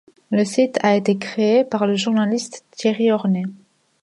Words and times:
Le 0.31 0.43
site 0.45 0.79
a 0.81 0.95
été 0.95 1.15
créé 1.19 1.63
par 1.63 1.85
le 1.85 1.95
journaliste 1.95 2.65
Thierry 2.71 3.11
Hornet. 3.11 3.45